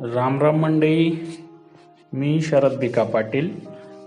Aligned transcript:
राम 0.00 0.40
राम 0.40 0.56
मंडळी 0.56 1.26
मी 2.12 2.40
शरद 2.40 2.78
बिका 2.78 3.04
Patil. 3.04 3.50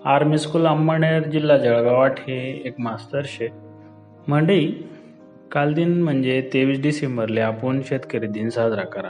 army 0.05 0.37
school 0.37 0.65
Amalner 0.65 1.23
जिल्हा 1.23 1.57
जळगावात 1.57 2.11
हे 2.19 2.61
एक 2.65 2.73
मास्तर 2.79 3.21
शे. 3.25 3.47
मंडळी 4.27 4.73
काल 5.51 5.73
दिन 5.73 6.03
म्हणजे 6.03 6.49
तेवीस 6.53 6.81
डिसेंबरले 6.81 7.41
आपण 7.41 7.81
शेतकरी 7.85 8.27
दिन 8.27 8.49
साजरा 8.49 8.81
करा. 8.81 9.09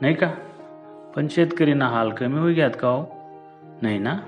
नाही 0.00 0.14
का? 0.14 0.30
पण 1.16 1.26
शेतकरीना 1.30 1.86
हाल 1.86 2.10
कमी 2.10 2.38
होई 2.38 2.54
घ्यात 2.54 2.70
का 2.80 2.88
हो? 2.88 3.04
नाही 3.82 3.98
ना? 3.98 4.18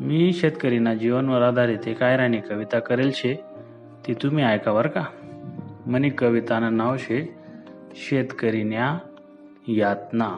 मी 0.00 0.32
शेतकरीना 0.32 0.94
जीवनवर 0.94 1.42
आधारित 1.42 1.88
एक 1.88 2.02
आयराणी 2.02 2.40
कविता 2.40 2.78
करेल 2.78 3.10
शे. 3.12 3.34
ती 4.06 4.14
तुम्ही 4.14 4.44
ऐका 4.44 4.72
बरं 4.72 4.88
का? 4.88 5.04
मनी 5.86 6.10
कवितानं 6.10 6.76
नाव 6.76 6.96
शे 6.98 7.34
शेतकरीन्या 7.94 8.98
यातना. 9.68 10.36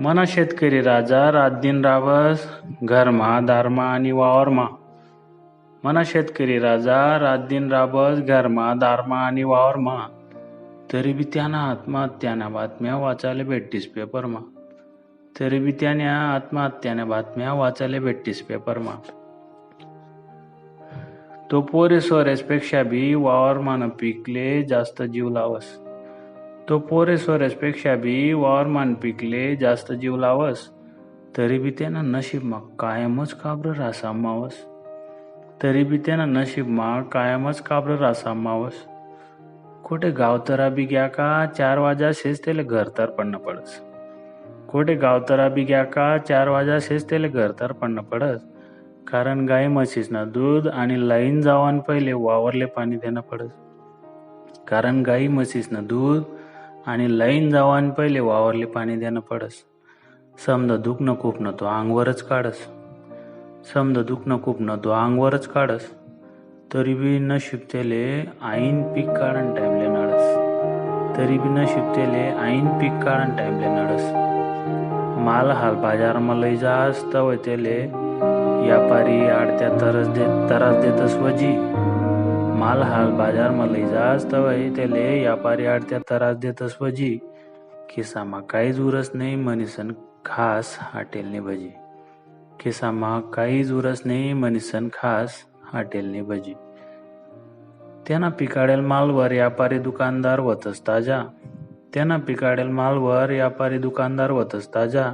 मना 0.00 0.24
शेतकरी 0.26 0.80
राजा 0.80 1.32
रात 1.32 1.50
दिन 1.50 1.84
राबस 1.84 2.60
घरमा 2.82 3.40
दारमा 3.40 3.84
आणि 3.84 4.12
वावरमा. 4.12 4.66
मना 5.84 6.02
शेतकरी 6.04 6.58
राजा 6.58 7.18
रात 7.18 7.38
दिन 7.38 7.72
राबस 7.72 8.18
घरमा 8.18 8.74
दारमा 8.74 9.16
आणि 9.16 9.42
वावरमा. 9.42 9.96
तरी 10.92 11.12
बी 11.12 11.24
त्यानं 11.24 11.58
आत्महत्याना 11.58 12.48
बातम्या 12.48 12.96
वाचायला 12.96 13.42
भेटतीस 13.42 13.86
पेपरमा. 13.86 14.38
तरी 15.40 15.58
बी 15.58 15.72
त्याने 15.72 16.04
आत्महत्याने 16.04 17.04
बातम्या 17.04 17.52
वाचायला 17.52 17.98
भेटतीस 17.98 18.42
पेपरमा. 18.42 18.94
तो 21.50 21.60
पोरे 21.60 22.00
सोरेसपेक्षा 22.00 22.82
बी 22.82 23.14
वावरमान 23.14 23.88
पिकले 23.88 24.62
जास्त 24.62 25.02
जीव 25.02 25.30
लावस. 25.30 25.81
तो 26.68 26.78
पोरे 26.78 27.16
सोरेसपेक्षा 27.16 27.94
बी 27.94 28.32
वावरमान 28.32 28.94
पिकले 28.94 29.56
जास्त 29.56 29.92
जीव 29.92 30.16
लावस 30.16 30.68
तरी 31.36 31.58
बी 31.58 31.70
त्यानं 31.70 32.04
नशीबमा 32.04 32.58
कायमच 32.78 33.32
काब्र 33.32 33.70
रासा 33.70 34.12
मावस. 34.12 34.52
तरी 35.62 35.84
बी 35.84 35.98
त्यानं 35.98 36.28
नशीबमा 36.28 37.02
कायमच 37.02 37.60
काब्र 37.60 37.94
रासा 37.94 38.34
मावस. 38.34 38.72
खोटे 39.84 40.10
गावतरा 40.10 40.68
बी 40.68 40.84
ग्या 40.84 41.06
का 41.06 41.46
चार 41.46 41.78
वाजाशेच 41.78 42.44
त्याला 42.44 42.62
घर 42.62 42.88
तर 42.98 43.06
पडणं 43.06 43.38
पडस. 43.38 43.80
खोटे 44.68 44.94
गावतरा 44.94 45.48
बी 45.48 45.64
ग्या 45.64 45.84
का 45.84 46.18
चार 46.18 46.48
वाजाशेच 46.48 47.10
त्याला 47.10 47.28
घर 47.28 47.50
तर 47.60 47.72
पडणं 47.72 48.02
पडस. 48.02 48.40
कारण 49.10 49.46
गाई 49.46 49.66
म्हशीसनं 49.66 50.28
दूध 50.28 50.68
आणि 50.68 51.08
लाईन 51.08 51.40
जावान 51.40 51.78
पहिले 51.78 52.12
वावरले 52.12 52.64
पाणी 52.64 52.96
देणं 52.96 53.20
पडस. 53.20 53.50
कारण 54.68 55.02
गाई 55.02 55.28
म्हशीसनं 55.28 55.84
दूध 55.84 56.22
आणि 56.86 57.18
लाईन 57.18 57.50
जावान 57.50 57.90
पहिले 57.90 58.20
वावरले 58.20 58.64
पाणी 58.64 58.96
देणं 58.96 59.20
पडस. 59.20 59.52
समजा 60.46 60.76
दुखणं 60.76 61.14
खूपनं 61.20 61.50
तो 61.60 61.64
अंगवरच 61.64 62.22
काढस. 62.22 62.58
समजा 63.74 64.02
दुखणं 64.02 64.42
खूपनं 64.42 64.76
तो 64.84 64.90
अंगवरच 64.90 65.46
काढस. 65.46 65.90
तरी 66.74 66.94
बी 66.94 67.18
न 67.18 67.32
त्याले 67.52 68.32
आईन 68.42 68.82
पीक 68.82 69.08
काढण 69.08 69.54
टाईमले 69.54 69.86
नडस. 69.86 70.36
तरी 71.16 71.38
बी 71.38 71.48
न 71.48 71.64
त्याले 71.64 72.28
आईन 72.28 72.68
पीक 72.68 72.92
काढण 72.92 73.36
टाईमले 73.36 73.66
नडस. 73.68 74.12
माल 75.18 75.50
हाल 75.50 75.74
बाजारमा 75.74 76.34
लई 76.34 76.56
जास 76.56 77.14
तवय 77.14 77.36
त्याले 77.36 77.78
व्यापारी 78.66 79.26
आडत्या 79.26 79.68
तरस 79.68 80.08
देत 80.08 80.50
तरास 80.50 80.76
देतस 80.76 81.16
वजी. 81.16 81.72
माल 82.62 82.82
हाल 82.82 83.10
बाजार 83.10 83.50
लई 83.50 83.86
जास 83.86 84.32
तवय 84.32 84.70
त्याले 84.70 85.20
व्यापारी 85.20 85.66
आडत्या 85.66 85.98
त्रास 85.98 86.36
देतस 86.36 86.76
भजी. 86.80 87.18
खिसामा 87.90 88.40
काहीच 88.40 88.80
उरस 88.80 89.10
नाही 89.14 89.36
म्हणीसन 89.36 89.92
खास 90.24 90.76
हाटेलने 90.80 91.40
भजी. 91.40 91.70
खिसामा 92.60 93.20
काहीच 93.20 93.72
उरस 93.72 94.02
नाही 94.04 94.32
म्हणीसन 94.32 94.88
खास 94.94 95.34
हाटेलने 95.64 96.22
भजी. 96.22 96.54
त्यांना 98.08 98.28
पिकाडेल 98.28 98.80
मालवर 98.80 99.28
व्यापारी 99.28 99.78
दुकानदार 99.78 100.40
वतस 100.40 100.86
ताजा. 100.86 101.22
त्यांना 101.94 102.16
पिकाडेल 102.16 102.68
मालवर 102.68 103.26
व्यापारी 103.30 103.78
दुकानदार 103.78 104.30
वतस 104.30 104.74
ताजा. 104.74 105.12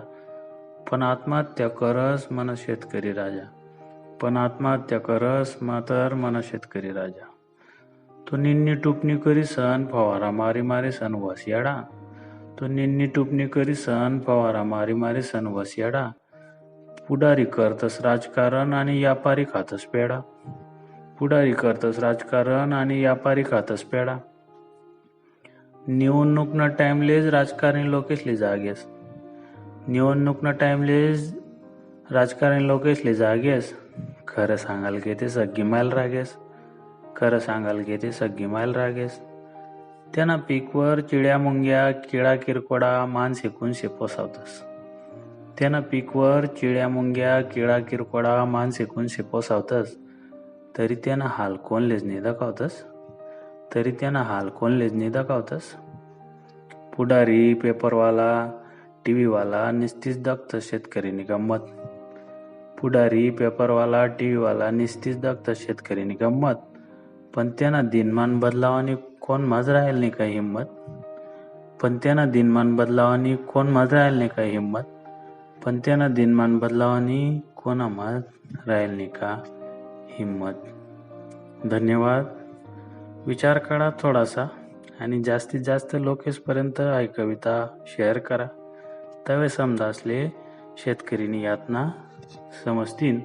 पण 0.91 1.03
आत्महत्या 1.03 1.69
करस 1.69 2.27
मन 2.31 2.55
शेतकरी 2.57 3.13
राजा. 3.13 3.45
पण 4.21 4.37
आत्महत्या 4.37 4.99
करस 4.99 5.57
मातर 5.63 6.15
मन 6.15 6.41
शेतकरी 6.43 6.93
राजा. 6.93 7.27
तो 8.31 8.37
निन्नी 8.37 8.75
टुपणी 8.75 9.17
करी 9.17 9.43
सन 9.45 9.85
फवारा 9.93 10.31
मारी 10.31 10.63
मारी 10.63 10.91
सन 10.93 11.15
वसियाडा। 11.15 11.75
तो 12.59 12.67
निन्नी 12.67 13.07
टुपणी 13.07 13.47
करी 13.49 13.75
सन 13.75 14.19
फवारा 14.27 14.63
मारी 14.63 14.95
मारी 14.95 15.23
सन 15.23 15.47
वसियाडा। 15.47 16.03
पुढारी 17.09 17.45
करतस 17.45 17.99
राजकारण 18.05 18.73
आणि 18.73 18.99
व्यापारी 18.99 19.45
खातस 19.45 19.85
पेडा 19.85 20.19
पुढारी 21.19 21.53
करतस 21.53 21.99
राजकारण 21.99 22.73
आणि 22.73 22.99
व्यापारी 23.01 23.43
खातस 23.43 23.83
पेडा 23.83 24.17
निवडणूकनं 25.89 26.69
टाइमलेच 26.69 27.27
राजकारणी 27.27 27.91
लोकेसले 27.91 28.37
जागेस। 28.37 28.85
निवडणूकनं 29.89 30.53
टाइमलेच 30.53 31.35
राजकारणी 32.11 32.67
लोकेसले 32.67 33.15
जागेस। 33.15 33.73
खरं 34.29 34.57
सांगाल 34.57 34.99
की 34.99 35.15
ते 35.15 35.29
सगळी 35.29 35.63
मायल 35.63 35.93
रागेस। 35.93 36.37
खरं 37.21 37.39
सांगाल 37.39 37.83
की 37.83 37.97
ते 37.97 38.13
सगळी 38.13 38.47
मायल 38.47 38.73
रागेस 38.73 39.19
त्यांना 40.15 40.37
पीकवर 40.37 41.01
चिड्या 41.01 41.39
मुंग्या 41.39 41.91
किडा 41.91 42.35
किरकोडा 42.37 43.07
मान 43.07 43.33
शेकून 43.35 43.73
शेपोसावतस 43.73 44.63
त्यानं 45.59 45.81
पीकवर 45.81 46.45
चिड्या 46.47 46.89
मुंग्या 46.89 47.43
किडा 47.43 47.79
किरकोडा 47.79 48.45
मान 48.45 48.71
शेकून 48.71 49.07
शेपोसावतस 49.09 49.97
तरी 50.79 50.95
त्यानं 50.95 51.25
हाल 51.25 51.57
कोण 51.57 51.83
लेजनी 51.83 52.21
दाखवतस. 52.21 52.85
तरी 53.75 53.93
त्यानं 53.93 54.23
हाल 54.23 54.49
कोण 54.49 54.73
लेजनी 54.73 55.09
दाखवतस. 55.09 55.63
पुढारी 56.97 57.55
पेपरवाला 57.55 58.53
टी 59.07 59.13
व्हीवाला 59.13 59.71
निस्तीच 59.71 60.23
दाखतस 60.23 60.71
शेतकरीनी 60.71 61.23
गंमत 61.23 61.59
पुढारी 62.81 63.31
पेपरवाला 63.31 64.07
टी 64.07 64.27
व्हीवाला 64.27 64.71
निस्तीच 64.71 65.21
दाखतस 65.21 65.67
शेतकरीनी 65.67 66.15
गंमत 66.15 66.55
पण 67.39 67.51
त्यांना 67.59 67.83
दिनमान 67.83 68.41
बदलावानी 68.41 68.95
कोण 68.95 69.41
माझं 69.41 69.73
राहील 69.73 69.97
नाही 69.97 70.11
काही 70.11 70.33
हिंमत? 70.33 70.63
पण 71.83 71.99
त्यांना 72.03 72.27
दिनमान 72.27 72.77
बदलावानी 72.77 73.37
कोण 73.37 73.69
माझं 73.69 73.97
राहील 73.97 74.15
नाही 74.15 74.31
काही 74.37 74.51
हिंमत? 74.51 74.81
पण 75.65 75.81
त्यांना 75.85 76.09
दिनमान 76.09 76.59
बदलावानी 76.59 77.41
कोणा 77.57 77.89
माझ 77.89 78.23
राहील 78.67 78.91
नाही 78.91 79.09
का 79.09 79.43
हिंमत? 80.11 80.53
धन्यवाद. 81.67 82.25
विचार 83.27 83.59
करा 83.59 83.91
थोडासा 83.91 84.49
आणि 85.01 85.23
जास्तीत 85.23 85.61
जास्त 85.61 85.97
लोकेसपर्यंत 86.01 86.81
ही 86.81 87.07
कविता 87.07 87.67
शेअर 87.87 88.19
करा. 88.19 88.47
तवे 89.29 89.49
समजा 89.49 89.85
असले 89.85 90.33
शेतकरीनी 90.77 91.45
यातना 91.45 91.91
समजतील 92.65 93.21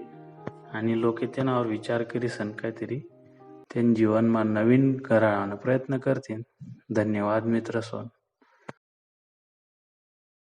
आणि 0.73 1.02
लोके 1.02 1.25
त्यानावर 1.25 1.66
विचार 1.66 2.03
करीसन 2.03 2.52
काहीतरी 2.52 3.09
त्यांनी 3.73 3.94
जीवनमा 3.94 4.44
नवीन 4.44 4.97
करायला 4.97 5.56
प्रयत्न 5.56 5.97
करतील 5.97 6.41
धन्यवाद 6.95 7.45
मित्र 7.45 7.79
सोन. 7.81 8.07